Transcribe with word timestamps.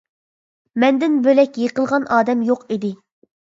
مەندىن 0.83 1.17
بۆلەك 1.27 1.59
يىقىلغان 1.65 2.09
ئادەم 2.17 2.43
يوق 2.49 2.65
ئىدى. 2.77 2.93